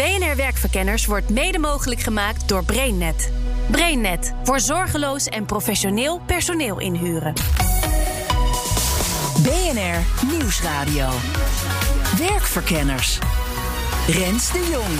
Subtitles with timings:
[0.00, 3.32] BNR Werkverkenners wordt mede mogelijk gemaakt door BrainNet.
[3.70, 7.32] BrainNet voor zorgeloos en professioneel personeel inhuren.
[9.42, 11.08] BNR Nieuwsradio.
[12.18, 13.18] Werkverkenners.
[14.06, 14.98] Rens de Jong.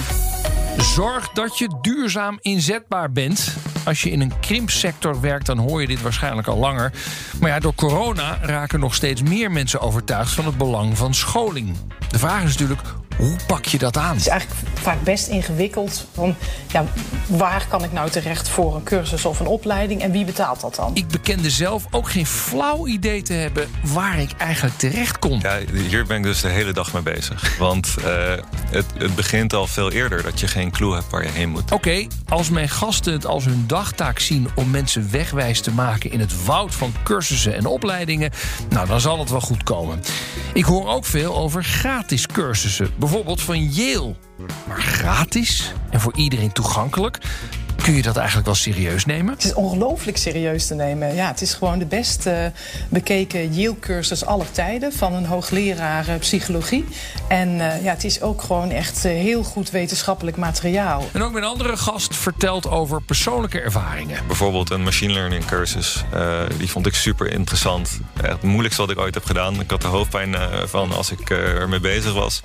[0.85, 3.57] Zorg dat je duurzaam inzetbaar bent.
[3.85, 6.93] Als je in een krimpsector werkt, dan hoor je dit waarschijnlijk al langer.
[7.41, 11.77] Maar ja, door corona raken nog steeds meer mensen overtuigd van het belang van scholing.
[12.11, 12.83] De vraag is natuurlijk,
[13.21, 14.13] hoe pak je dat aan?
[14.13, 16.07] Het is eigenlijk vaak best ingewikkeld.
[16.15, 16.37] Van,
[16.69, 16.85] ja,
[17.27, 20.75] waar kan ik nou terecht voor een cursus of een opleiding en wie betaalt dat
[20.75, 20.91] dan?
[20.95, 25.39] Ik bekende zelf ook geen flauw idee te hebben waar ik eigenlijk terecht kon.
[25.43, 27.59] Ja, hier ben ik dus de hele dag mee bezig.
[27.59, 28.05] Want uh,
[28.71, 31.63] het, het, begint al veel eerder dat je geen clue hebt waar je heen moet.
[31.63, 36.13] Oké, okay, als mijn gasten het als hun dagtaak zien om mensen wegwijs te maken
[36.13, 38.31] in het woud van cursussen en opleidingen,
[38.69, 40.01] nou dan zal het wel goed komen.
[40.53, 44.15] Ik hoor ook veel over gratis cursussen, bijvoorbeeld van Yale.
[44.67, 47.19] Maar gratis en voor iedereen toegankelijk.
[47.83, 49.35] Kun je dat eigenlijk wel serieus nemen?
[49.35, 51.15] Het is ongelooflijk serieus te nemen.
[51.15, 52.47] Ja, het is gewoon de best uh,
[52.89, 56.85] bekeken Yale-cursus aller tijden van een hoogleraar uh, psychologie.
[57.29, 61.09] En uh, ja, het is ook gewoon echt heel goed wetenschappelijk materiaal.
[61.13, 64.27] En ook mijn andere gast vertelt over persoonlijke ervaringen.
[64.27, 66.05] Bijvoorbeeld een machine learning cursus.
[66.59, 68.01] die vond ik super interessant.
[68.23, 69.61] het moeilijkste wat ik ooit heb gedaan.
[69.61, 70.37] Ik had er hoofdpijn
[70.69, 72.43] van als ik ermee bezig was.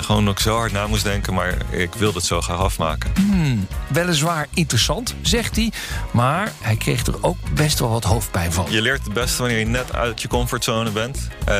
[0.00, 3.10] gewoon ook zo hard na moest denken, maar ik wilde het zo graag afmaken.
[3.14, 5.72] Hmm, weliswaar interessant, zegt hij.
[6.10, 8.66] Maar hij kreeg er ook best wel wat hoofdpijn van.
[8.68, 11.28] Je leert het beste wanneer je net uit je comfortzone bent.
[11.48, 11.54] Uh,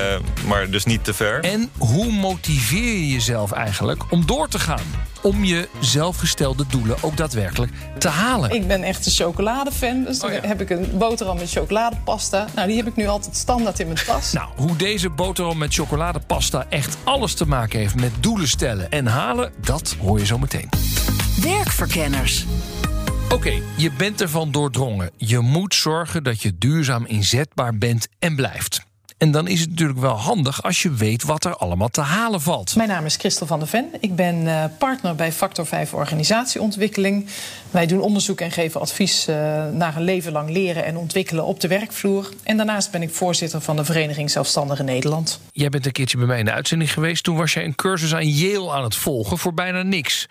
[0.47, 1.41] maar dus niet te ver.
[1.41, 4.83] En hoe motiveer je jezelf eigenlijk om door te gaan?
[5.23, 8.50] Om je zelfgestelde doelen ook daadwerkelijk te halen.
[8.50, 10.05] Ik ben echt een chocoladefan.
[10.05, 10.49] Dus dan oh ja.
[10.49, 12.47] heb ik een boterham met chocoladepasta.
[12.55, 14.33] Nou, die heb ik nu altijd standaard in mijn tas.
[14.33, 19.06] Nou, hoe deze boterham met chocoladepasta echt alles te maken heeft met doelen stellen en
[19.06, 20.69] halen, dat hoor je zo meteen.
[21.44, 22.47] Werkverkenners.
[23.28, 25.10] Oké, je bent ervan doordrongen.
[25.16, 28.84] Je moet zorgen dat je duurzaam inzetbaar bent en blijft.
[29.25, 32.41] En dan is het natuurlijk wel handig als je weet wat er allemaal te halen
[32.41, 32.77] valt.
[32.77, 33.89] Mijn naam is Christel van der Ven.
[34.01, 37.27] Ik ben uh, partner bij Factor 5 Organisatieontwikkeling.
[37.71, 39.37] Wij doen onderzoek en geven advies uh,
[39.73, 42.29] naar een leven lang leren en ontwikkelen op de werkvloer.
[42.43, 45.41] En daarnaast ben ik voorzitter van de Vereniging Zelfstandigen Nederland.
[45.53, 47.25] Jij bent een keertje bij mij in de uitzending geweest.
[47.25, 50.29] Toen was jij een cursus aan Yale aan het volgen voor bijna niks.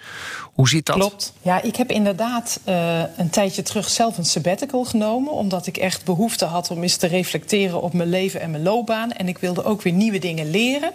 [0.53, 0.95] Hoe zit dat?
[0.95, 1.33] Klopt.
[1.41, 5.33] Ja, ik heb inderdaad uh, een tijdje terug zelf een sabbatical genomen.
[5.33, 8.81] Omdat ik echt behoefte had om eens te reflecteren op mijn leven en mijn loopbaan.
[8.89, 10.91] En ik wilde ook weer nieuwe dingen leren.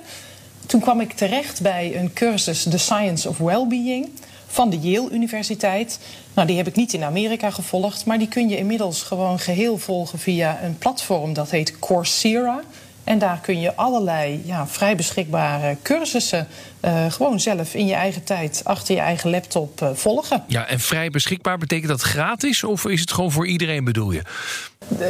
[0.67, 4.09] Toen kwam ik terecht bij een cursus The Science of Wellbeing
[4.47, 5.99] van de Yale Universiteit.
[6.35, 9.79] Nou, die heb ik niet in Amerika gevolgd, maar die kun je inmiddels gewoon geheel
[9.79, 12.61] volgen via een platform dat heet Coursera.
[13.09, 16.47] En daar kun je allerlei ja, vrij beschikbare cursussen
[16.85, 20.45] uh, gewoon zelf in je eigen tijd achter je eigen laptop uh, volgen.
[20.47, 24.23] Ja, en vrij beschikbaar betekent dat gratis of is het gewoon voor iedereen bedoel je?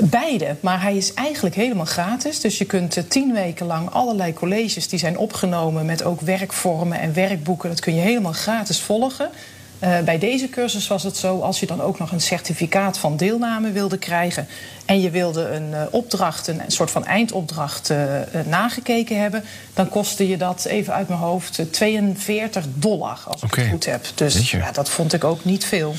[0.02, 2.40] Beide, maar hij is eigenlijk helemaal gratis.
[2.40, 7.00] Dus je kunt uh, tien weken lang allerlei colleges die zijn opgenomen met ook werkvormen
[7.00, 9.30] en werkboeken, dat kun je helemaal gratis volgen.
[9.84, 13.16] Uh, bij deze cursus was het zo, als je dan ook nog een certificaat van
[13.16, 14.46] deelname wilde krijgen
[14.84, 19.44] en je wilde een uh, opdracht, een, soort van eindopdracht uh, nagekeken hebben,
[19.74, 24.06] dan kostte je dat even uit mijn hoofd 42 dollar, als ik het goed heb.
[24.14, 25.94] Dus ja, dat vond ik ook niet veel.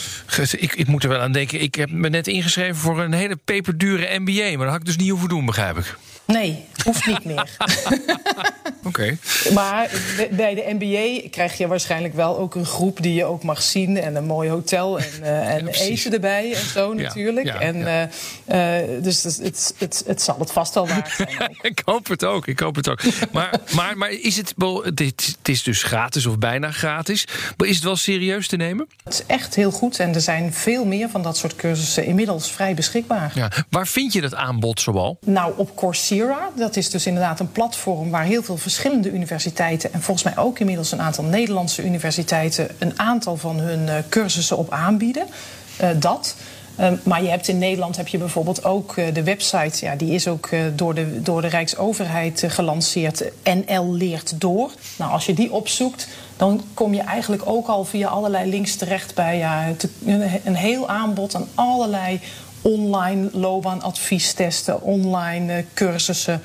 [0.51, 3.35] Ik, ik moet er wel aan denken, ik heb me net ingeschreven voor een hele
[3.35, 5.97] peperdure MBA, maar dat had ik dus niet hoeven doen, begrijp ik.
[6.25, 7.49] Nee, hoeft niet meer.
[8.83, 8.87] Oké.
[8.87, 9.17] Okay.
[9.53, 9.89] Maar
[10.31, 13.97] bij de NBA krijg je waarschijnlijk wel ook een groep die je ook mag zien.
[13.97, 17.45] En een mooi hotel en, uh, en ja, eten erbij en zo natuurlijk.
[17.45, 17.75] Ja, ja, en,
[18.47, 21.57] uh, uh, dus het, het, het, het, zal het vast wel waard zijn.
[21.61, 23.01] ik hoop het ook, ik hoop het ook.
[23.31, 27.25] maar, maar, maar is het, het is dus gratis of bijna gratis.
[27.57, 28.87] Maar is het wel serieus te nemen?
[29.03, 29.99] Het is echt heel goed.
[29.99, 33.31] En er zijn veel meer van dat soort cursussen inmiddels vrij beschikbaar.
[33.35, 33.51] Ja.
[33.69, 35.17] Waar vind je dat aanbod zoal?
[35.25, 36.49] Nou, op Coursera.
[36.55, 40.59] Dat is dus inderdaad een platform waar heel veel verschillende universiteiten en volgens mij ook
[40.59, 45.25] inmiddels een aantal Nederlandse universiteiten een aantal van hun uh, cursussen op aanbieden.
[45.81, 46.35] Uh, dat.
[46.79, 50.13] Ehm, maar je hebt in Nederland heb je bijvoorbeeld ook eh, de website, ja, die
[50.13, 53.23] is ook eh, door, de, door de Rijksoverheid gelanceerd.
[53.43, 54.71] NL leert door.
[54.97, 56.07] Nou, als je die opzoekt,
[56.37, 59.67] dan kom je eigenlijk ook al via allerlei links terecht bij ja,
[60.43, 62.19] een heel aanbod aan allerlei
[62.61, 66.41] online loopbaanadviestesten, online cursussen,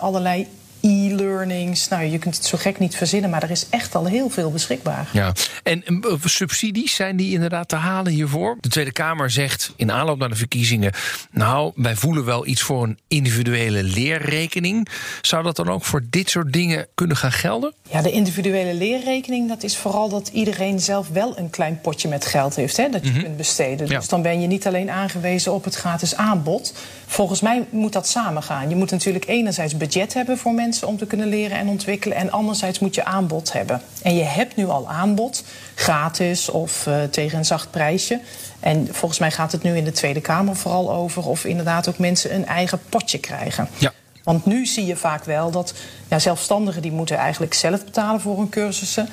[0.00, 0.48] allerlei
[0.82, 1.88] e-learnings.
[1.88, 4.50] Nou, je kunt het zo gek niet verzinnen, maar er is echt al heel veel
[4.50, 5.08] beschikbaar.
[5.12, 5.32] Ja,
[5.62, 8.56] en uh, subsidies zijn die inderdaad te halen hiervoor?
[8.60, 10.92] De Tweede Kamer zegt in aanloop naar de verkiezingen:
[11.30, 14.88] Nou, wij voelen wel iets voor een individuele leerrekening.
[15.20, 17.74] Zou dat dan ook voor dit soort dingen kunnen gaan gelden?
[17.90, 22.26] Ja, de individuele leerrekening, dat is vooral dat iedereen zelf wel een klein potje met
[22.26, 23.22] geld heeft hè, dat je mhm.
[23.22, 23.88] kunt besteden.
[23.88, 26.74] Dus dan ben je niet alleen aangewezen op het gratis aanbod.
[27.06, 28.68] Volgens mij moet dat samengaan.
[28.68, 32.16] Je moet natuurlijk enerzijds budget hebben voor mensen om te kunnen leren en ontwikkelen.
[32.16, 33.82] En anderzijds moet je aanbod hebben.
[34.02, 38.20] En je hebt nu al aanbod, gratis of uh, tegen een zacht prijsje.
[38.60, 41.98] En volgens mij gaat het nu in de Tweede Kamer vooral over of inderdaad ook
[41.98, 43.68] mensen een eigen potje krijgen.
[43.78, 43.92] Ja.
[44.24, 45.74] Want nu zie je vaak wel dat
[46.08, 49.08] ja, zelfstandigen die moeten eigenlijk zelf betalen voor hun cursussen.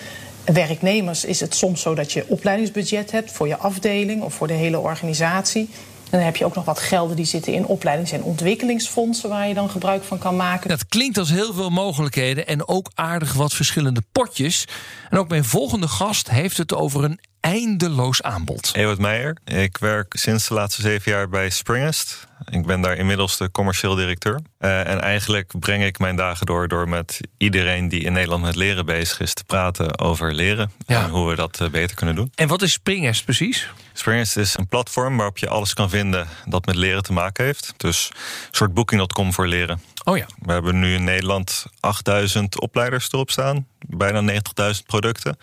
[0.45, 4.53] Werknemers is het soms zo dat je opleidingsbudget hebt voor je afdeling of voor de
[4.53, 5.69] hele organisatie.
[6.09, 9.53] Dan heb je ook nog wat gelden die zitten in opleidings- en ontwikkelingsfondsen waar je
[9.53, 10.69] dan gebruik van kan maken.
[10.69, 14.65] Dat klinkt als heel veel mogelijkheden en ook aardig wat verschillende potjes.
[15.09, 18.71] En ook mijn volgende gast heeft het over een eindeloos aanbod.
[18.73, 19.37] Ewart Meijer.
[19.45, 22.27] Ik werk sinds de laatste zeven jaar bij Springest.
[22.49, 24.39] Ik ben daar inmiddels de commercieel directeur.
[24.59, 28.55] Uh, en eigenlijk breng ik mijn dagen door door met iedereen die in Nederland met
[28.55, 32.31] leren bezig is te praten over leren en hoe we dat uh, beter kunnen doen.
[32.35, 33.69] En wat is Springest precies?
[33.93, 37.73] Springest is een platform waarop je alles kan vinden dat met leren te maken heeft.
[37.77, 39.81] Dus een soort booking.com voor leren.
[40.03, 40.25] Oh ja.
[40.41, 44.39] We hebben nu in Nederland 8000 opleiders erop staan, bijna 90.000
[44.85, 45.37] producten.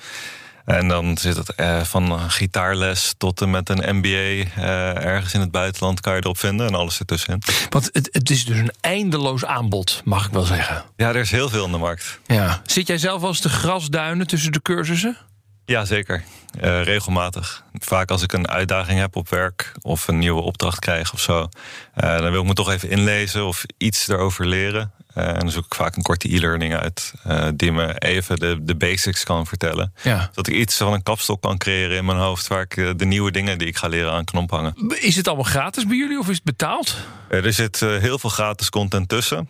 [0.67, 5.41] En dan zit het uh, van gitaarles tot en met een MBA uh, ergens in
[5.41, 7.43] het buitenland kan je erop vinden en alles ertussenin.
[7.69, 10.85] Want het, het is dus een eindeloos aanbod, mag ik wel zeggen.
[10.97, 12.19] Ja, er is heel veel in de markt.
[12.27, 12.63] Ja.
[12.65, 15.17] Zit jij zelf als de grasduinen tussen de cursussen?
[15.65, 16.25] Ja, zeker.
[16.63, 17.63] Uh, regelmatig.
[17.79, 21.39] Vaak als ik een uitdaging heb op werk of een nieuwe opdracht krijg of zo,
[21.41, 24.93] uh, dan wil ik me toch even inlezen of iets erover leren.
[25.17, 27.13] Uh, en dan zoek ik vaak een korte e-learning uit
[27.55, 29.93] die me even de, de basics kan vertellen.
[30.03, 30.31] Ja.
[30.35, 33.31] Dat ik iets van een kapstok kan creëren in mijn hoofd waar ik de nieuwe
[33.31, 34.75] dingen die ik ga leren aan kan ophangen.
[35.01, 36.97] Is het allemaal gratis bij jullie of is het betaald?
[37.29, 39.49] er zit heel veel gratis content tussen,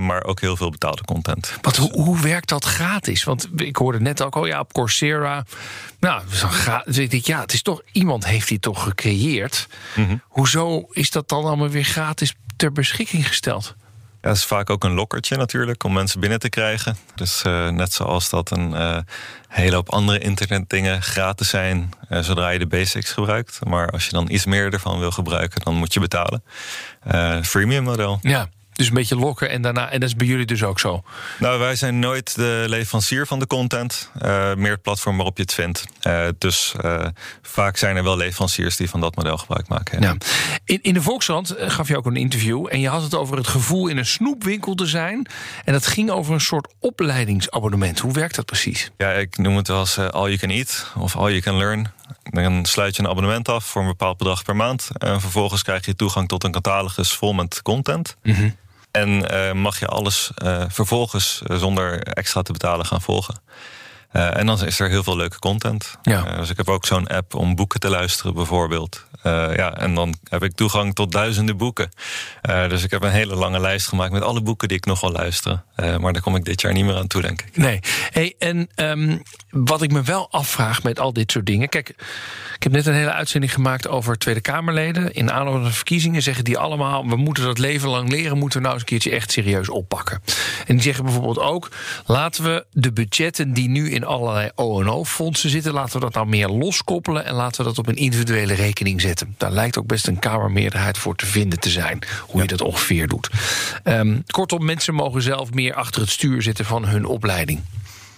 [0.00, 1.58] maar ook heel veel betaalde content.
[1.60, 3.24] Wat, hoe, hoe werkt dat gratis?
[3.24, 5.44] Want ik hoorde net ook al, ja, op Coursera.
[6.00, 6.22] Nou,
[6.84, 9.66] dus ik denk, ja, het is toch, iemand heeft die toch gecreëerd.
[9.94, 10.22] Mm -hmm.
[10.28, 13.74] Hoezo is dat dan allemaal weer gratis ter beschikking gesteld?
[14.20, 16.96] Ja, dat is vaak ook een lokkertje natuurlijk om mensen binnen te krijgen.
[17.14, 18.98] Dus uh, net zoals dat een uh,
[19.48, 23.58] hele hoop andere internetdingen gratis zijn uh, zodra je de basics gebruikt.
[23.64, 26.42] Maar als je dan iets meer ervan wil gebruiken, dan moet je betalen.
[27.42, 28.18] freemium model.
[28.22, 28.48] Ja.
[28.74, 29.90] Dus een beetje lokken en daarna.
[29.90, 31.02] En dat is bij jullie dus ook zo?
[31.38, 34.10] Nou, wij zijn nooit de leverancier van de content.
[34.22, 35.84] Uh, meer het platform waarop je het vindt.
[36.06, 37.06] Uh, dus uh,
[37.42, 40.00] vaak zijn er wel leveranciers die van dat model gebruik maken.
[40.00, 40.16] Ja.
[40.64, 42.66] In, in de Volkskrant gaf je ook een interview.
[42.70, 45.26] En je had het over het gevoel in een snoepwinkel te zijn.
[45.64, 47.98] En dat ging over een soort opleidingsabonnement.
[47.98, 48.90] Hoe werkt dat precies?
[48.96, 51.92] Ja, ik noem het wel eens all you can eat of all you can learn.
[52.22, 54.88] Dan sluit je een abonnement af voor een bepaald bedrag per maand.
[54.98, 58.16] En vervolgens krijg je toegang tot een catalogus vol met content.
[58.22, 58.56] Mm -hmm.
[58.94, 63.34] En uh, mag je alles uh, vervolgens uh, zonder extra te betalen gaan volgen.
[64.14, 65.98] En dan is er heel veel leuke content.
[66.02, 66.36] Ja.
[66.36, 69.06] dus ik heb ook zo'n app om boeken te luisteren, bijvoorbeeld.
[69.22, 71.90] ja, en dan heb ik toegang tot duizenden boeken.
[72.42, 75.12] dus ik heb een hele lange lijst gemaakt met alle boeken die ik nog wil
[75.12, 75.64] luisteren.
[76.00, 77.56] maar daar kom ik dit jaar niet meer aan toe, denk ik.
[77.56, 77.80] Nee.
[78.10, 81.68] Hey, en um, wat ik me wel afvraag met al dit soort dingen.
[81.68, 81.88] Kijk,
[82.54, 85.14] ik heb net een hele uitzending gemaakt over Tweede Kamerleden.
[85.14, 88.58] In aanloop naar de verkiezingen zeggen die allemaal: we moeten dat leven lang leren, moeten
[88.58, 90.22] we nou eens een keertje echt serieus oppakken.
[90.66, 91.70] En die zeggen bijvoorbeeld ook:
[92.06, 96.48] laten we de budgetten die nu in allerlei O&O-fondsen zitten, laten we dat nou meer
[96.48, 99.34] loskoppelen en laten we dat op een individuele rekening zetten.
[99.38, 103.08] Daar lijkt ook best een Kamermeerderheid voor te vinden te zijn, hoe je dat ongeveer
[103.08, 103.30] doet.
[103.84, 107.60] Um, kortom, mensen mogen zelf meer achter het stuur zitten van hun opleiding.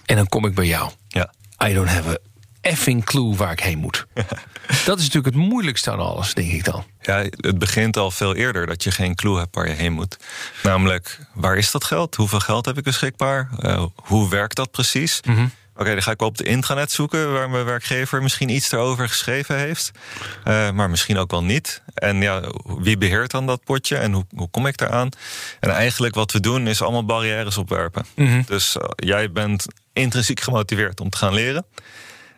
[0.05, 0.91] En dan kom ik bij jou.
[1.07, 1.33] Ja.
[1.67, 2.17] I don't have a
[2.61, 4.05] effing clue waar ik heen moet.
[4.85, 6.83] dat is natuurlijk het moeilijkste aan alles, denk ik dan.
[7.01, 10.17] Ja, het begint al veel eerder dat je geen clue hebt waar je heen moet.
[10.63, 12.15] Namelijk, waar is dat geld?
[12.15, 13.49] Hoeveel geld heb ik beschikbaar?
[13.59, 15.19] Uh, hoe werkt dat precies?
[15.25, 15.51] Mm -hmm.
[15.77, 19.07] Oké, okay, dan ga ik op de intranet zoeken waar mijn werkgever misschien iets erover
[19.07, 19.91] geschreven heeft.
[20.47, 21.81] Uh, maar misschien ook wel niet.
[21.93, 22.41] En ja,
[22.77, 25.09] wie beheert dan dat potje en hoe, hoe kom ik daaraan?
[25.59, 28.05] En eigenlijk wat we doen is allemaal barrières opwerpen.
[28.15, 28.43] Mm -hmm.
[28.47, 31.65] Dus uh, jij bent intrinsiek gemotiveerd om te gaan leren.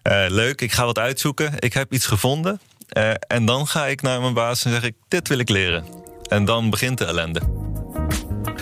[0.04, 1.54] Uh, leuk, ik ga wat uitzoeken.
[1.60, 2.60] Ik heb iets gevonden.
[2.90, 5.86] Eh, en dan ga ik naar mijn baas en zeg ik: Dit wil ik leren.
[6.28, 7.59] En dan begint de ellende.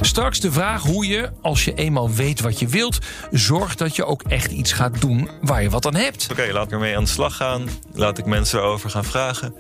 [0.02, 2.98] Straks de vraag hoe je, als je eenmaal weet wat je wilt,
[3.32, 6.28] zorgt dat je ook echt iets gaat doen waar je wat aan hebt.
[6.32, 7.70] Oké, laat ik ermee aan de slag gaan.
[7.94, 9.54] Laat ik mensen erover gaan vragen.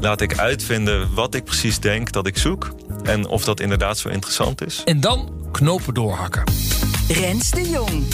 [0.00, 2.74] Laat ik uitvinden wat ik precies denk dat ik zoek.
[3.02, 4.82] En of dat inderdaad zo interessant is.
[4.84, 6.42] En dan knopen doorhakken.
[7.08, 8.04] Rens de Jong.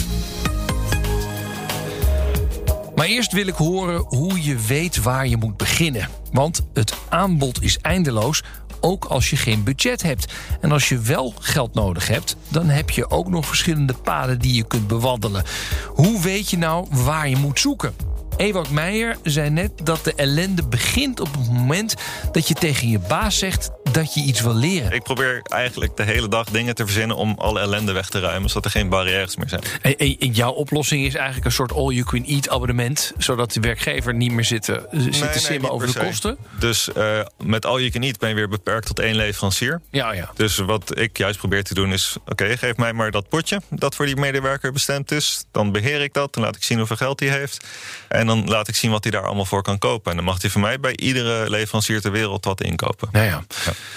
[2.95, 6.09] Maar eerst wil ik horen hoe je weet waar je moet beginnen.
[6.31, 8.43] Want het aanbod is eindeloos,
[8.81, 10.33] ook als je geen budget hebt.
[10.61, 14.53] En als je wel geld nodig hebt, dan heb je ook nog verschillende paden die
[14.53, 15.43] je kunt bewandelen.
[15.87, 17.93] Hoe weet je nou waar je moet zoeken?
[18.37, 21.95] Ewout Meijer zei net dat de ellende begint op het moment
[22.31, 24.91] dat je tegen je baas zegt dat je iets wil leren.
[24.91, 28.49] Ik probeer eigenlijk de hele dag dingen te verzinnen om alle ellende weg te ruimen,
[28.49, 29.61] zodat er geen barrières meer zijn.
[29.81, 34.31] En, en- en jouw oplossing is eigenlijk een soort all-you-can-eat abonnement, zodat de werkgever niet
[34.31, 35.99] meer zit te, Nee, simmen over de se.
[35.99, 36.37] kosten.
[36.59, 39.81] Dus eh, met al je kan niet ben je weer beperkt tot één leverancier.
[39.91, 40.31] Ja, ja.
[40.35, 42.15] Dus wat ik juist probeer te doen is...
[42.25, 45.43] oké, geef mij maar dat potje dat voor die medewerker bestemd is.
[45.51, 47.65] Dan beheer ik dat, dan laat ik zien hoeveel geld hij heeft.
[48.07, 50.09] En dan laat ik zien wat hij daar allemaal voor kan kopen.
[50.11, 53.09] En dan mag hij van mij bij iedere leverancier ter wereld wat inkopen.
[53.11, 53.43] Nou ja.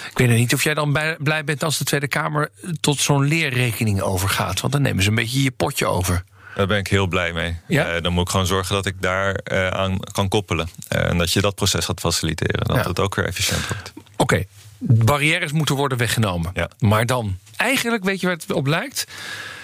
[0.09, 3.23] Ik weet niet of jij dan bij- blij bent als de Tweede Kamer tot zo'n
[3.27, 4.59] leerrekening overgaat.
[4.61, 6.23] Want dan nemen ze een beetje je potje over.
[6.55, 7.55] Daar ben ik heel blij mee.
[7.67, 7.85] Ja?
[7.85, 10.69] Eh, dan moet ik gewoon zorgen dat ik daar eh, aan kan koppelen.
[10.87, 12.65] Eh, en dat je dat proces gaat faciliteren.
[12.67, 12.87] Dat Ja.
[12.87, 13.93] het ook weer efficiënt wordt.
[14.17, 14.43] Oké,
[14.79, 16.51] barrières moeten worden weggenomen.
[16.53, 16.69] Ja.
[16.79, 19.05] Maar dan, eigenlijk weet je waar het op lijkt?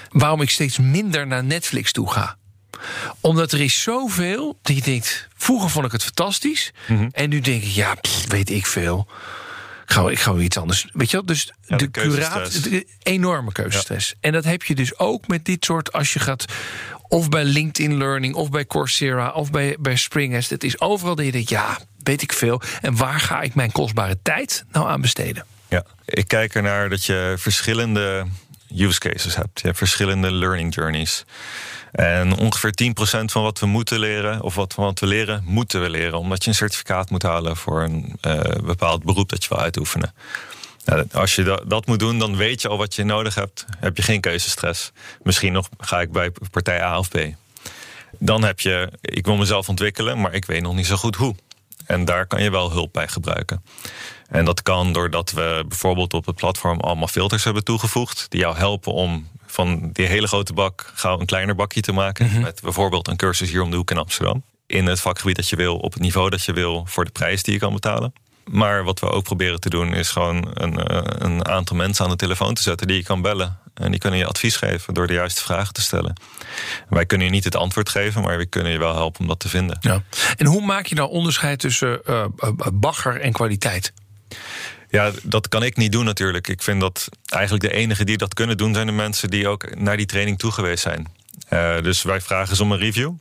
[0.10, 2.36] Waarom ik steeds minder naar Netflix toe ga.
[3.22, 5.28] Omdat er is zoveel dat je denkt...
[5.36, 6.72] vroeger vond ik het fantastisch.
[6.88, 7.08] Mhm.
[7.12, 9.08] En nu denk ik, ja, pff, weet ik veel.
[9.84, 10.88] Ik ga, ik ga weer iets anders.
[10.94, 11.26] Weet je wel?
[11.26, 14.16] Dus Ja, de, de curaat, de enorme keuzestress.
[14.20, 15.94] En dat heb je dus ook met dit soort...
[15.94, 16.46] als je gaat
[17.08, 18.36] of bij LinkedIn Learning...
[18.36, 20.50] of bij Coursera of bij, bij Springnest.
[20.50, 22.62] Het is overal dat je denkt, ja, weet ik veel.
[22.82, 25.46] En waar ga ik mijn kostbare tijd nou aan besteden?
[25.68, 28.26] Ja, ik kijk ernaar dat je verschillende
[28.76, 29.60] use cases hebt.
[29.60, 31.26] Je hebt verschillende learning journeys.
[31.92, 32.74] En ongeveer
[33.22, 36.20] 10% van wat we moeten leren, of wat, wat we leren, moeten we leren.
[36.20, 40.14] Omdat je een certificaat moet halen voor een eh, bepaald beroep dat je wil uitoefenen.
[41.12, 43.66] Als je dat, dat moet doen, dan weet je al wat je nodig hebt.
[43.80, 44.92] Heb je geen keuzestress.
[45.24, 47.18] Misschien nog ga ik bij partij A of B.
[48.20, 51.36] Dan heb je, ik wil mezelf ontwikkelen, maar ik weet nog niet zo goed hoe.
[51.88, 53.64] En daar kan je wel hulp bij gebruiken.
[54.30, 58.26] En dat kan doordat we bijvoorbeeld op het platform allemaal filters hebben toegevoegd.
[58.30, 62.42] Die jou helpen om van die hele grote bak gauw een kleiner bakje te maken.
[62.42, 64.44] Met bijvoorbeeld een cursus hier om de hoek in Amsterdam.
[64.66, 67.44] In het vakgebied dat je wil, op het niveau dat je wil, voor de prijs
[67.44, 68.14] die je kan betalen.
[68.48, 72.12] Maar wat we ook proberen te doen is gewoon een, eh, een aantal mensen aan
[72.12, 73.58] de telefoon te zetten die je kan bellen.
[73.74, 76.14] En die kunnen je advies geven door de juiste vragen te stellen.
[76.90, 79.40] Wij kunnen je niet het antwoord geven, maar we kunnen je wel helpen om dat
[79.40, 79.78] te vinden.
[79.82, 80.04] Ja.
[80.36, 83.94] En hoe maak je nou onderscheid tussen eh, eh, bagger en kwaliteit?
[84.90, 86.48] Ja, dat kan ik niet doen natuurlijk.
[86.48, 89.76] Ik vind dat eigenlijk de enige die dat kunnen doen zijn de mensen die ook
[89.76, 91.08] naar die training toegeweest zijn.
[91.48, 93.12] Eh, dus wij vragen ze om een review.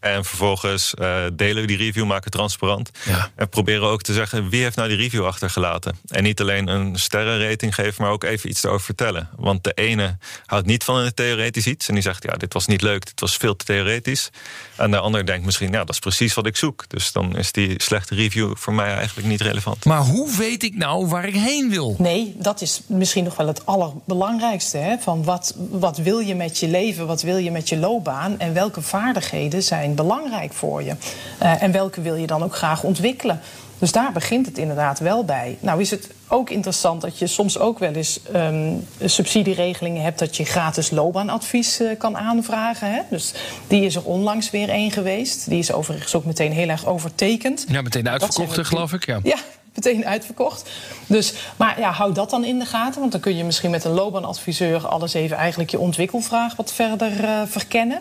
[0.00, 2.90] En vervolgens eh, delen we die review, maken transparant.
[3.04, 3.30] Ja.
[3.34, 5.98] En proberen ook te zeggen wie heeft nou die review achtergelaten.
[6.08, 9.28] En niet alleen een sterrenrating geven, maar ook even iets erover vertellen.
[9.36, 11.88] Want de ene houdt niet van een theoretisch iets.
[11.88, 14.30] En die zegt, ja, dit was niet leuk, dit was veel te theoretisch.
[14.76, 16.88] En de ander denkt misschien, ja, dat is precies wat ik zoek.
[16.88, 19.84] Dus dan is die slechte review voor mij eigenlijk niet relevant.
[19.84, 21.96] Maar hoe weet ik nou waar ik heen wil?
[21.98, 24.78] Nee, dat is misschien nog wel het allerbelangrijkste.
[24.78, 24.98] Hè?
[24.98, 28.38] Van wat, wat wil je met je leven, wat wil je met je loopbaan...
[28.38, 30.94] en welke vaardigheden zijn belangrijk voor je?
[31.38, 33.40] Eh, en welke wil je dan ook graag ontwikkelen?
[33.78, 35.58] Dus daar begint het inderdaad wel bij.
[35.60, 38.72] Nou is het ook interessant dat je soms ook wel eens ehm,
[39.04, 40.18] subsidieregelingen hebt...
[40.18, 42.92] dat je gratis loopbaanadvies eh, kan aanvragen.
[42.92, 43.00] Hè?
[43.10, 43.34] Dus
[43.66, 45.48] die is er onlangs weer één geweest.
[45.48, 47.64] Die is overigens ook meteen heel erg overtekend.
[47.68, 49.06] Ja, meteen uitverkocht, geloof ik.
[49.06, 49.20] Ja.
[49.22, 49.38] Ja,
[49.76, 50.70] meteen uitverkocht.
[51.06, 53.00] Dus, maar ja, hou dat dan in de gaten.
[53.00, 57.24] Want dan kun je misschien met een loopbaanadviseur alles even eigenlijk je ontwikkelvraag wat verder
[57.24, 58.00] eh, verkennen.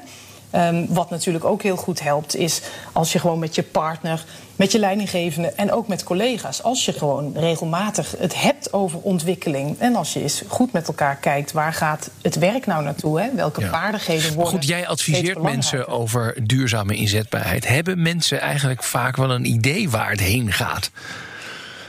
[0.51, 4.23] Ehm, wat natuurlijk ook heel goed helpt, is als je gewoon met je partner,
[4.55, 9.79] met je leidinggevende en ook met collega's, als je gewoon regelmatig het hebt over ontwikkeling.
[9.79, 13.21] En als je eens goed met elkaar kijkt, waar gaat het werk nou naartoe?
[13.21, 13.29] Hè?
[13.35, 13.69] Welke Ja.
[13.69, 14.53] vaardigheden worden.
[14.53, 17.67] goed, jij adviseert mensen over duurzame inzetbaarheid.
[17.67, 20.91] Hebben mensen eigenlijk vaak wel een idee waar het heen gaat?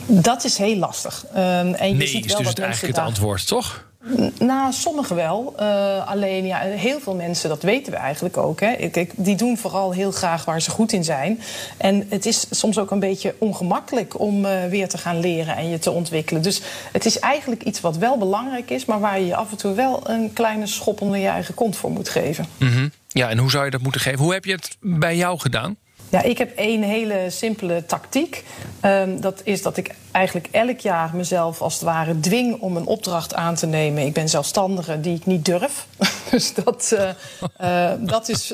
[0.06, 1.24] Dat is heel lastig.
[1.34, 3.84] Ehm, en je Nee, ziet is wel dus dat het mensen eigenlijk het antwoord, toch?
[4.38, 5.54] Nou, sommigen wel.
[5.56, 8.60] Eh, alleen ja, heel veel mensen, dat weten we eigenlijk ook.
[8.60, 8.70] Hè.
[8.72, 11.40] Ik, ik- die doen vooral heel graag waar ze goed in zijn.
[11.76, 15.68] En het is soms ook een beetje ongemakkelijk om eh, weer te gaan leren en
[15.68, 16.42] je te ontwikkelen.
[16.42, 16.60] Dus
[16.92, 19.74] het is eigenlijk iets wat wel belangrijk is, maar waar je je af en toe
[19.74, 22.46] wel een kleine schop onder je eigen kont voor moet geven.
[22.56, 22.88] Mhm.
[23.08, 24.18] Ja, en hoe zou je dat moeten geven?
[24.18, 25.76] Hoe heb je het bij jou gedaan?
[26.08, 28.44] Ja, ik heb één hele simpele tactiek.
[28.82, 32.86] Um, dat is dat ik eigenlijk elk jaar mezelf als het ware dwing om een
[32.86, 34.06] opdracht aan te nemen.
[34.06, 35.86] Ik ben zelfstandige die ik niet durf.
[36.30, 37.08] dus dat, uh,
[37.60, 38.52] uh, dat is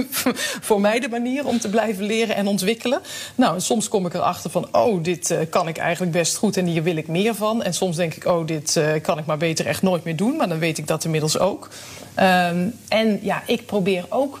[0.68, 3.00] voor mij de manier om te blijven leren en ontwikkelen.
[3.34, 6.66] Nou, soms kom ik erachter van, oh, dit uh, kan ik eigenlijk best goed en
[6.66, 7.62] hier wil ik meer van.
[7.62, 10.36] En soms denk ik, oh, dit kan ik maar beter echt nooit meer doen.
[10.36, 11.68] Maar dan weet ik dat inmiddels ook.
[12.16, 14.38] Um, en ja, ik probeer ook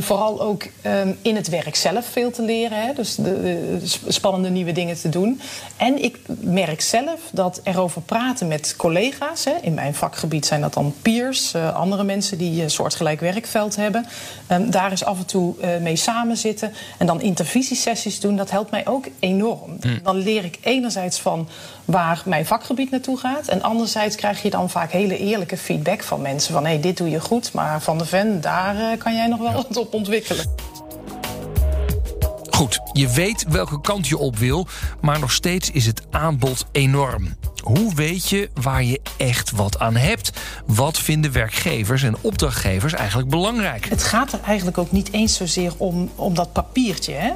[0.00, 2.82] vooral ook um, in het werk zelf veel te leren.
[2.82, 2.92] Hè?
[2.92, 3.40] Dus de,
[3.80, 5.40] de, spannende nieuwe dingen te doen.
[5.76, 9.44] En ik merk zelf dat erover praten met collega's.
[9.44, 9.52] Hè?
[9.60, 14.06] In mijn vakgebied zijn dat dan peers, uh, andere mensen die een soortgelijk werkveld hebben.
[14.52, 16.72] Um, daar is af en toe mee samenzitten.
[16.98, 19.76] En dan intervisiesessies doen, dat helpt mij ook enorm.
[19.80, 19.98] Mm.
[20.02, 21.48] Dan leer ik enerzijds van
[21.84, 23.48] waar mijn vakgebied naartoe gaat.
[23.48, 26.52] En anderzijds krijg je dan vaak hele eerlijke feedback van mensen.
[26.52, 29.38] Van hé, hey, dit doe je goed, maar Van de Ven, daar kan jij nog
[29.38, 30.46] wel wat op ontwikkelen.
[32.50, 34.66] Goed, je weet welke kant je op wil,
[35.00, 37.36] maar nog steeds is het aanbod enorm.
[37.68, 40.30] Hoe weet je waar je echt wat aan hebt?
[40.66, 43.88] Wat vinden werkgevers en opdrachtgevers eigenlijk belangrijk?
[43.88, 47.12] Het gaat er eigenlijk ook niet eens zozeer om, om dat papiertje.
[47.12, 47.32] Hè?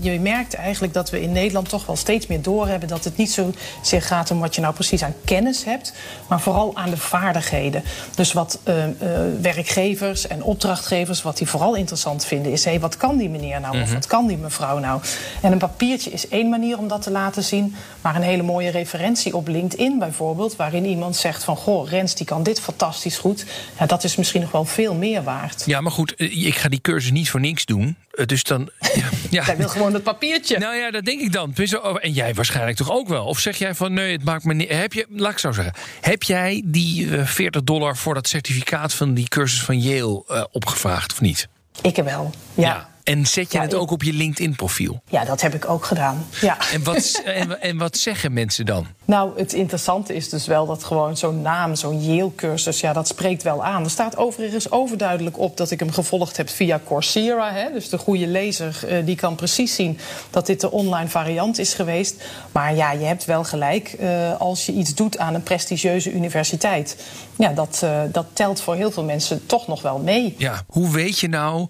[0.00, 3.32] Je merkt eigenlijk dat we in Nederland toch wel steeds meer doorhebben dat het niet
[3.32, 5.92] zozeer gaat om wat je nou precies aan kennis hebt,
[6.28, 7.82] maar vooral aan de vaardigheden.
[8.14, 8.92] Dus wat uh, uh,
[9.40, 13.60] werkgevers en opdrachtgevers, wat die vooral interessant vinden, is: hé, hey, wat kan die meneer
[13.60, 13.74] nou?
[13.74, 13.88] Mm -hmm.
[13.88, 15.00] Of wat kan die mevrouw nou?
[15.42, 18.70] En een papiertje is één manier om dat te laten zien, maar een hele mooie
[18.70, 23.16] referentie op LinkedIn LinkedIn bijvoorbeeld, waarin iemand zegt van goh, Rens die kan dit fantastisch
[23.16, 23.44] goed.
[23.78, 25.62] Ja, dat is misschien nog wel veel meer waard.
[25.66, 27.96] Ja, maar goed, ik ga die cursus niet voor niks doen.
[28.26, 28.68] Dus dan.
[28.94, 29.44] Ja, ja.
[29.44, 30.58] Jij wil gewoon het papiertje.
[30.58, 31.54] Nou ja, dat denk ik dan.
[32.00, 33.24] En jij waarschijnlijk toch ook wel?
[33.24, 34.68] Of zeg jij van nee, het maakt me niet.
[34.68, 35.74] Heb je, laat ik zo zeggen.
[36.00, 40.44] Heb jij die uh, 40 dollar voor dat certificaat van die cursus van Yale uh,
[40.52, 41.48] opgevraagd of niet?
[41.82, 42.62] Ik wel, ja.
[42.64, 42.93] ja.
[43.04, 45.00] En zet je ja, het ook op je LinkedIn-profiel?
[45.08, 46.26] Ja, dat heb ik ook gedaan.
[46.40, 46.56] Ja.
[46.72, 48.86] En, wat, en, en, wat zeggen mensen dan?
[49.04, 53.42] Nou, het interessante is dus wel dat gewoon zo'n naam, zo'n Yale-cursus, ja, dat spreekt
[53.42, 53.84] wel aan.
[53.84, 57.52] Er staat overigens overduidelijk op dat ik hem gevolgd heb via Coursera.
[57.52, 57.72] Hè?
[57.72, 59.98] Dus de goede lezer uh, die kan precies zien
[60.30, 62.22] dat dit de online variant is geweest.
[62.52, 66.96] Maar ja, je hebt wel gelijk uh, als je iets doet aan een prestigieuze universiteit.
[67.36, 70.34] Ja, dat, uh, dat telt voor heel veel mensen toch nog wel mee.
[70.38, 71.68] Ja, hoe weet je nou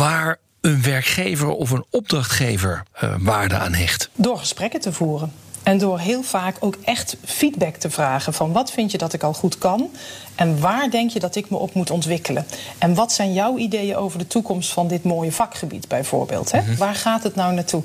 [0.00, 4.10] waar een werkgever of een opdrachtgever uh, waarde aan hecht?
[4.14, 5.32] Door gesprekken te voeren.
[5.70, 9.22] En door heel vaak ook echt feedback te vragen van wat vind je dat ik
[9.22, 9.90] al goed kan
[10.34, 12.46] en waar denk je dat ik me op moet ontwikkelen?
[12.78, 16.52] En wat zijn jouw ideeën over de toekomst van dit mooie vakgebied bijvoorbeeld?
[16.52, 16.60] Hè?
[16.60, 16.76] Mm -hmm.
[16.76, 17.82] Waar gaat het nou naartoe?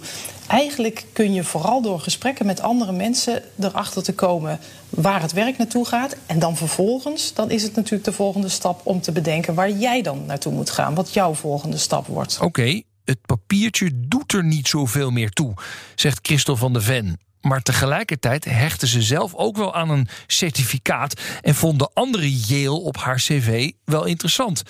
[0.47, 5.57] Eigenlijk kun je vooral door gesprekken met andere mensen erachter te komen waar het werk
[5.57, 6.15] naartoe gaat.
[6.25, 10.01] En dan vervolgens, dan is het natuurlijk de volgende stap om te bedenken waar jij
[10.01, 10.95] dan naartoe moet gaan.
[10.95, 12.35] Wat jouw volgende stap wordt.
[12.35, 15.53] Oké, okay, het papiertje doet er niet zoveel meer toe,
[15.95, 17.23] zegt Christel van de Ven.
[17.45, 22.97] Maar tegelijkertijd hechten ze zelf ook wel aan een certificaat en vonden andere Yale op
[22.97, 24.63] haar cv wel interessant.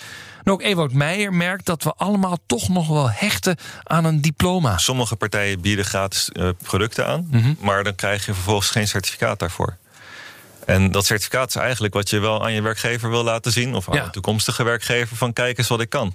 [0.44, 4.78] En ook Ewout Meijer merkt dat we allemaal toch nog wel hechten aan een diploma.
[4.78, 7.56] Sommige partijen bieden gratis uh, producten aan, mm -hmm.
[7.60, 9.76] maar dan krijg je vervolgens geen certificaat daarvoor.
[10.66, 13.88] En dat certificaat is eigenlijk wat je wel aan je werkgever wil laten zien, of
[13.88, 14.10] aan ja.
[14.10, 16.14] toekomstige werkgever: van kijk eens wat ik kan.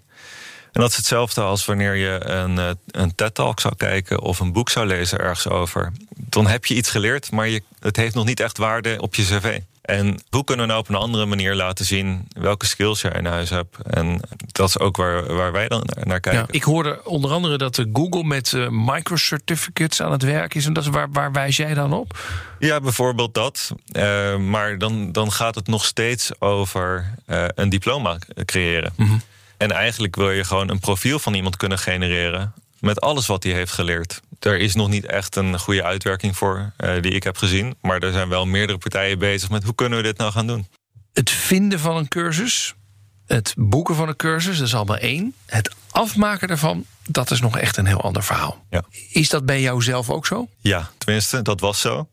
[0.71, 4.69] En dat is hetzelfde als wanneer je een, een TED-talk zou kijken of een boek
[4.69, 5.91] zou lezen ergens over.
[6.15, 9.23] Dan heb je iets geleerd, maar je, het heeft nog niet echt waarde op je
[9.23, 9.59] cv.
[9.81, 13.25] En hoe kunnen we nou op een andere manier laten zien welke skills jij in
[13.25, 13.77] huis hebt?
[13.81, 14.19] En
[14.51, 16.41] dat is ook waar, waar wij dan naar kijken.
[16.41, 20.65] Ja, ik hoorde onder andere dat Google met uh, microcertificates aan het werk is.
[20.65, 22.19] En dat is waar, waar wijs jij dan op?
[22.59, 23.71] Ja, bijvoorbeeld dat.
[23.93, 28.93] Uh, maar dan, dan gaat het nog steeds over uh, een diploma creëren.
[28.95, 29.21] Mm -hmm.
[29.61, 33.53] En eigenlijk wil je gewoon een profiel van iemand kunnen genereren met alles wat hij
[33.53, 34.21] heeft geleerd.
[34.39, 37.75] Er is nog niet echt een goede uitwerking voor uh, die ik heb gezien.
[37.81, 40.67] Maar er zijn wel meerdere partijen bezig met hoe kunnen we dit nou gaan doen.
[41.13, 42.73] Het vinden van een cursus,
[43.25, 45.33] het boeken van een cursus, dat is allemaal één.
[45.45, 48.65] Het afmaken daarvan, dat is nog echt een heel ander verhaal.
[48.69, 48.83] Ja.
[49.11, 50.47] Is dat bij jou zelf ook zo?
[50.59, 52.07] Ja, tenminste, dat was zo.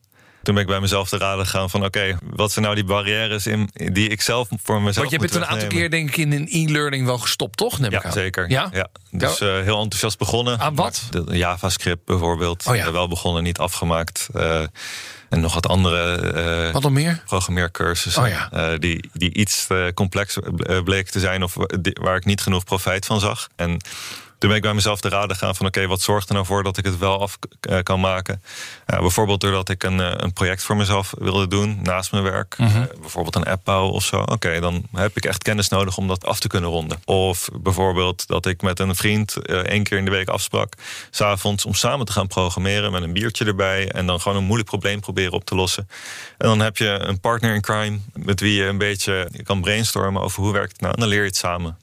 [0.49, 1.85] Toen ben ik bij mezelf te raden gegaan van...
[1.85, 5.19] oké, okay, wat zijn nou die barrières in, die ik zelf voor mezelf Want je
[5.19, 7.79] bent een aantal keer denk ik in een e-learning wel gestopt, toch?
[7.79, 8.51] Neem ja, ik zeker.
[8.51, 8.69] Ja?
[8.73, 8.89] ja.
[9.11, 10.59] Dus uh, heel enthousiast begonnen.
[10.59, 11.03] Aan wat?
[11.11, 12.67] De JavaScript bijvoorbeeld.
[12.67, 12.87] Oh ja.
[12.87, 14.29] uh, wel begonnen, niet afgemaakt.
[14.35, 14.63] Uh,
[15.29, 16.15] En nog wat andere
[16.67, 17.23] eh, Wat nog meer?
[17.27, 18.23] programmeercursussen.
[18.23, 18.51] Oh ja.
[18.51, 21.57] eh, die, die iets te complex eh, bleken te zijn of
[21.93, 23.49] waar ik niet genoeg profijt van zag.
[23.57, 23.81] En
[24.38, 26.62] toen ben ik bij mezelf te raden gaan van oké, wat zorgt er nou voor
[26.62, 28.42] dat ik het wel af eh, kan maken?
[28.87, 32.59] Ja, bijvoorbeeld doordat ik een, eh, een project voor mezelf wilde doen naast mijn werk.
[32.59, 32.77] Mhm.
[32.77, 34.20] Eh, bijvoorbeeld een app bouwen of zo.
[34.20, 36.98] Oké, dan heb ik echt kennis nodig om dat af te kunnen ronden.
[37.05, 40.72] Of bijvoorbeeld dat ik met een vriend eh, één keer in de week afsprak.
[41.11, 43.90] S'avonds om samen te gaan programmeren met een biertje erbij.
[43.90, 45.88] En dan gewoon een moeilijk probleem proberen op te lossen.
[46.38, 50.22] En dan heb je een partner in crime met wie je een beetje kan brainstormen
[50.22, 50.94] over hoe werkt het nou.
[50.94, 51.79] En dan leer je het samen.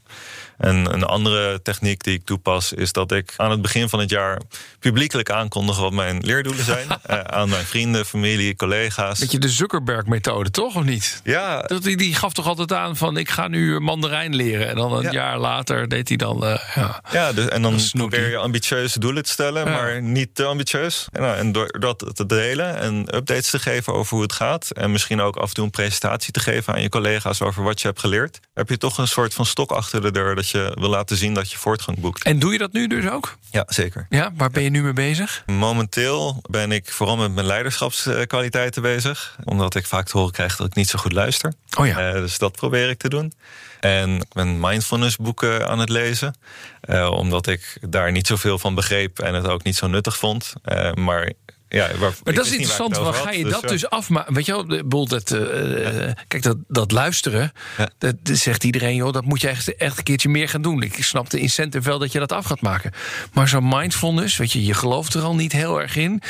[0.58, 4.10] En een andere techniek die ik toepas is dat ik aan het begin van het
[4.10, 4.42] jaar
[4.80, 6.88] publiekelijk aankondig wat mijn leerdoelen zijn.
[7.04, 9.20] eh, aan mijn vrienden, familie, collega's.
[9.20, 10.76] Beetje de Zuckerberg-methode, toch?
[10.76, 11.22] Of niet?
[11.24, 14.68] Ja, Dat, die, die gaf toch altijd aan van ik ga nu Mandarijn leren.
[14.70, 15.12] En dan een Ja.
[15.12, 16.46] jaar later deed hij dan...
[16.46, 17.02] eh, ja.
[17.12, 19.72] Ja, dus, en dan probeer je ambitieuze doelen te stellen, Ja.
[19.72, 21.08] maar niet te ambitieus.
[21.12, 24.70] En, nou, en door dat te delen en updates te geven over hoe het gaat...
[24.72, 27.42] en misschien ook af en toe een presentatie te geven aan je collega's...
[27.42, 30.36] over wat je hebt geleerd, heb je toch een soort van stok achter de deur...
[30.52, 32.24] dat je wil laten zien dat je voortgang boekt.
[32.24, 33.38] En doe je dat nu dus ook?
[33.52, 34.06] Ja, zeker.
[34.10, 35.44] Ja, waar ben je nu mee bezig?
[35.46, 39.36] Momenteel ben ik vooral met mijn leiderschapskwaliteiten bezig.
[39.44, 41.54] Omdat ik vaak te horen krijg dat ik niet zo goed luister.
[41.78, 42.00] Oh ja.
[42.00, 43.34] Eh, dus dat probeer ik te doen.
[43.80, 46.36] En ik ben mindfulness boeken aan het lezen.
[46.82, 50.54] Eh, omdat ik daar niet zoveel van begreep en het ook niet zo nuttig vond.
[50.64, 51.32] Eh, maar
[51.76, 53.52] ja, waar, Maar dat is interessant, waar ga je had.
[53.52, 53.68] dat ja.
[53.68, 54.34] dus afmaken?
[54.34, 57.52] Weet je wel, de boel dat, eh, eh, kijk, dat, dat luisteren,
[57.98, 60.82] dat, dat zegt iedereen, joh, dat moet je echt, echt een keertje meer gaan doen.
[60.82, 62.92] Ik snap de incentive wel dat je dat af gaat maken.
[63.34, 66.22] Maar zo'n mindfulness, weet je, je gelooft er al niet heel erg in.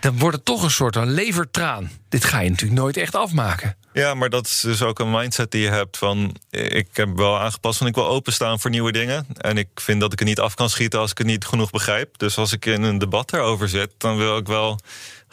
[0.00, 1.90] Dan wordt het toch een soort van levertraan.
[2.14, 3.76] Dit ga je natuurlijk nooit echt afmaken.
[3.92, 6.36] Ja, maar dat is dus ook een mindset die je hebt van...
[6.50, 9.26] ik heb wel aangepast van ik wil openstaan voor nieuwe dingen.
[9.36, 11.70] En ik vind dat ik er niet af kan schieten als ik het niet genoeg
[11.70, 12.18] begrijp.
[12.18, 14.78] Dus als ik in een debat erover zit, dan wil ik wel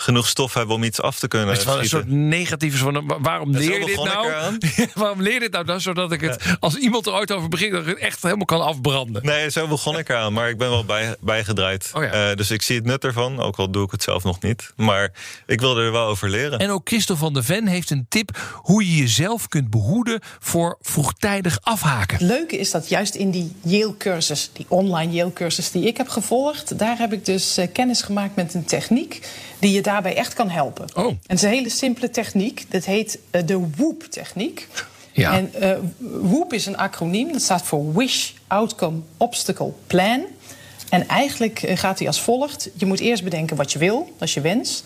[0.01, 3.07] genoeg stof hebben om iets af te kunnen Het is wel een soort negatief van
[3.07, 4.27] wa- waarom zo leer je dit begon ik nou?
[4.27, 4.57] eraan.
[4.93, 5.65] waarom leer je dit nou?
[5.65, 5.81] dan?
[5.81, 8.61] Zodat ik het, als iemand er ooit over begint, dat ik het echt helemaal kan
[8.61, 9.25] afbranden.
[9.25, 11.91] Nee, zo begon ik eraan, maar ik ben wel bij, bijgedraaid.
[11.93, 12.29] Oh ja.
[12.29, 14.73] Eh, dus ik zie het nut ervan, ook al doe ik het zelf nog niet.
[14.75, 15.11] Maar
[15.45, 16.59] ik wilde er wel over leren.
[16.59, 20.77] En ook Christel van der Ven heeft een tip hoe je jezelf kunt behoeden voor
[20.81, 22.17] vroegtijdig afhaken.
[22.17, 26.79] Het leuke is dat juist in die Yale-cursus, die online Yale-cursus die ik heb gevolgd,
[26.79, 29.27] daar heb ik dus eh, kennis gemaakt met een techniek
[29.61, 30.87] die je daarbij echt kan helpen.
[30.95, 31.05] Oh.
[31.05, 32.65] En het is een hele simpele techniek.
[32.69, 34.67] Dat heet eh, de WOOP-techniek.
[35.11, 35.33] Ja.
[35.33, 35.71] En eh,
[36.21, 37.31] WOOP is een acroniem.
[37.31, 40.25] Dat staat voor Wish, Outcome, Obstacle, Plan.
[40.89, 42.69] En eigenlijk eh, gaat hij als volgt.
[42.73, 44.83] Je moet eerst bedenken wat je wil, dat is je wens.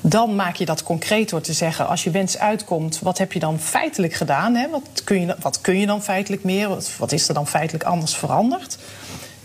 [0.00, 3.38] Dan maak je dat concreet door te zeggen, als je wens uitkomt, wat heb je
[3.38, 4.54] dan feitelijk gedaan?
[4.54, 4.68] Hè?
[4.68, 6.68] Wat, kun je, wat kun je dan feitelijk meer?
[6.68, 8.78] Wat, wat is er dan feitelijk anders veranderd?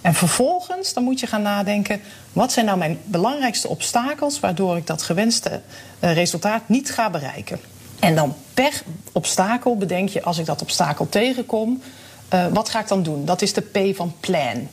[0.04, 2.02] En vervolgens dan moet je gaan nadenken,
[2.34, 5.62] wat zijn nou mijn belangrijkste obstakels waardoor ik dat gewenste
[6.00, 7.60] eh, resultaat niet ga bereiken?
[8.00, 11.82] En dan per obstakel bedenk je, als ik dat obstakel tegenkom,
[12.30, 13.26] eh, wat ga ik dan doen?
[13.26, 14.68] Dat is de P van plan.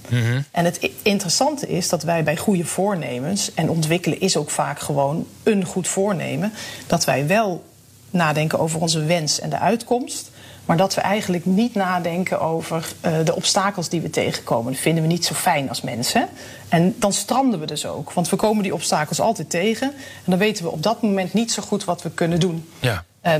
[0.50, 5.26] En het interessante is dat wij bij goede voornemens, en ontwikkelen is ook vaak gewoon
[5.42, 6.52] een goed voornemen,
[6.86, 7.64] dat wij wel
[8.10, 10.29] nadenken over onze wens en de uitkomst.
[10.70, 14.72] Maar dat we eigenlijk niet nadenken over eh, de obstakels die we tegenkomen.
[14.72, 16.28] Dat vinden we niet zo fijn als mensen.
[16.68, 18.12] En dan stranden we dus ook.
[18.12, 19.86] Want we komen die obstakels altijd tegen.
[19.90, 22.68] En dan weten we op dat moment niet zo goed wat we kunnen doen.
[22.80, 23.04] Ja.
[23.20, 23.34] Eh,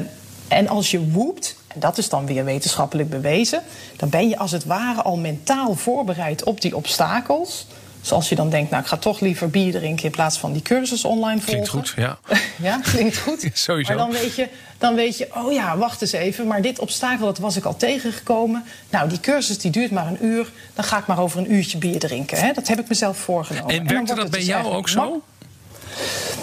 [0.49, 3.62] en als je woept, en dat is dan weer wetenschappelijk bewezen,
[3.97, 7.66] dan ben je als het ware al mentaal voorbereid op die obstakels.
[8.01, 10.53] Dus als je dan denkt, nou ik ga toch liever bier drinken in plaats van
[10.53, 11.69] die cursus online volgen.
[11.69, 12.19] Klinkt goed, ja.
[12.69, 13.51] Ja, klinkt goed.
[13.53, 13.95] Sowieso.
[13.95, 16.47] Maar dan weet, je, dan weet je, oh ja, wacht eens even.
[16.47, 18.65] Maar dit obstakel, dat was ik al tegengekomen.
[18.91, 20.51] Nou, die cursus die duurt maar een uur.
[20.75, 22.39] Dan ga ik maar over een uurtje bier drinken.
[22.39, 22.53] Hè?
[22.53, 23.75] Dat heb ik mezelf voorgenomen.
[23.75, 25.23] En werkte wordt dat bij dus jou ook zo?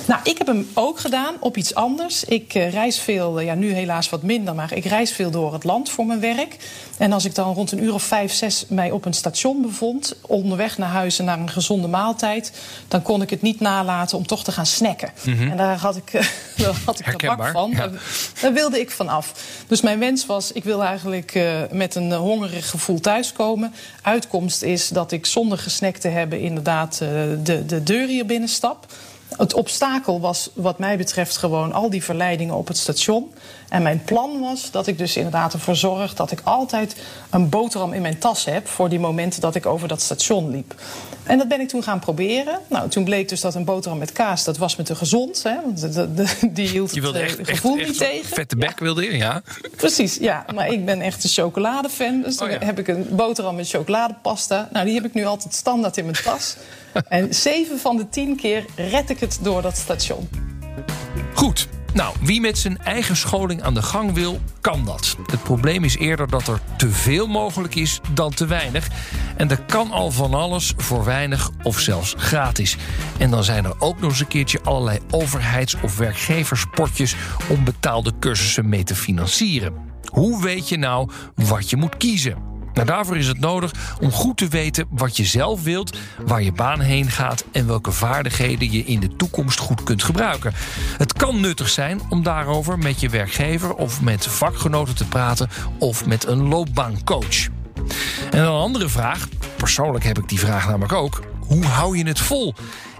[0.07, 2.23] Nou, ik heb hem ook gedaan op iets anders.
[2.23, 5.53] Ik eh, reis veel, eh, ja, nu helaas wat minder, maar ik reis veel door
[5.53, 6.57] het land voor mijn werk.
[6.97, 10.15] En als ik dan rond een uur of vijf, zes mij op een station bevond,
[10.21, 12.51] onderweg naar huis en naar een gezonde maaltijd,
[12.87, 15.11] dan kon ik het niet nalaten om toch te gaan snacken.
[15.25, 16.11] En daar had ik,
[16.57, 17.51] daar had ik de bak Mhm.
[17.51, 17.71] Van.
[17.71, 17.89] ja.
[18.41, 19.33] Daar, wilde ik van af.
[19.67, 21.39] Dus mijn wens was, ik wil eigenlijk
[21.71, 23.73] met een hongerig gevoel thuiskomen.
[24.01, 28.85] Uitkomst is dat ik zonder gesnackt te hebben inderdaad de, de deur hier binnenstap.
[29.37, 33.33] Het obstakel was wat mij betreft gewoon al die verleidingen op het station.
[33.69, 36.95] En mijn plan was dat ik dus inderdaad ervoor zorg dat ik altijd
[37.29, 40.75] een boterham in mijn tas heb voor die momenten dat ik over dat station liep.
[41.23, 42.59] En dat ben ik toen gaan proberen.
[42.69, 45.43] Nou, toen bleek dus dat een boterham met kaas, dat was me te gezond.
[45.43, 47.97] Hè, want de, de- de- die hield Je het wilde eh, echt, gevoel echt niet
[47.97, 48.25] tegen.
[48.25, 49.17] vette bek, wilde je?
[49.17, 49.41] Ja.
[49.75, 50.45] Precies, ja.
[50.55, 52.21] Maar ik ben echt een chocoladefan.
[52.21, 52.65] Dus dan Oh ja.
[52.65, 54.69] heb ik een boterham met chocoladepasta.
[54.71, 56.55] Nou, die heb ik nu altijd standaard in mijn tas.
[57.07, 60.29] En zeven van de tien keer red ik het door dat station.
[61.33, 65.15] Goed, Nou, wie met zijn eigen scholing aan de gang wil, kan dat.
[65.25, 68.87] Het probleem is eerder dat er te veel mogelijk is dan te weinig.
[69.37, 72.77] En er kan al van alles voor weinig of zelfs gratis.
[73.17, 77.15] En dan zijn er ook nog eens een keertje allerlei overheids- of werkgeverspotjes
[77.49, 79.73] om betaalde cursussen mee te financieren.
[80.05, 82.56] Hoe weet je nou wat je moet kiezen?
[82.77, 86.51] Nou, daarvoor is het nodig om goed te weten wat je zelf wilt, waar je
[86.51, 90.53] baan heen gaat en welke vaardigheden je in de toekomst goed kunt gebruiken.
[90.97, 96.05] Het kan nuttig zijn om daarover met je werkgever of met vakgenoten te praten of
[96.05, 97.47] met een loopbaancoach.
[98.31, 101.21] En een andere vraag, persoonlijk heb ik die vraag namelijk ook.
[101.39, 102.53] Hoe hou je het vol?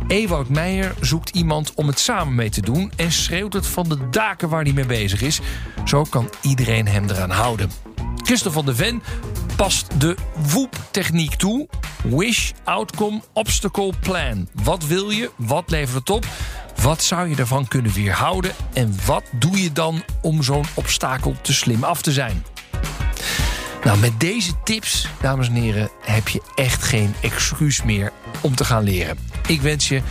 [0.08, 4.10] Ewout Meijer zoekt iemand om het samen mee te doen en schreeuwt het van de
[4.10, 5.40] daken waar hij mee bezig is.
[5.86, 7.72] Zo kan iedereen hem eraan houden.
[8.24, 9.02] Christophe van de Ven
[9.58, 10.15] past de
[10.54, 11.67] WOEP-techniek toe.
[12.04, 14.48] Wish, Outcome, Obstacle, Plan.
[14.63, 15.32] Wat wil je?
[15.36, 16.26] Wat levert het op?
[16.82, 18.52] Wat zou je ervan kunnen weerhouden?
[18.74, 22.46] En wat doe je dan om zo'n obstakel te slim af te zijn?
[23.84, 28.65] Nou, met deze tips, dames en heren, heb je echt geen excuus meer om te
[28.65, 29.17] gaan leren.
[29.48, 30.02] Ik wens je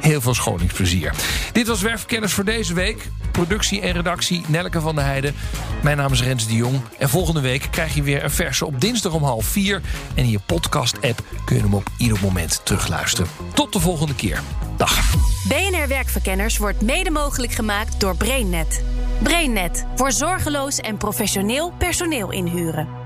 [0.00, 1.12] heel veel scholingsplezier.
[1.52, 3.08] Dit was Werfkennis voor deze week.
[3.30, 5.34] Productie en redactie Nelke van der Heijden.
[5.82, 6.80] Mijn naam is Rens de Jong.
[6.98, 9.80] En volgende week krijg je weer een verse op dinsdag om half vier.
[10.14, 13.30] En in je podcast-app kun je hem op ieder moment terugluisteren.
[13.54, 14.40] Tot de volgende keer.
[14.76, 15.14] Dag.
[15.48, 18.84] BNR Werkverkenners wordt mede mogelijk gemaakt door BrainNet.
[19.22, 23.05] BrainNet voor zorgeloos en professioneel personeel inhuren.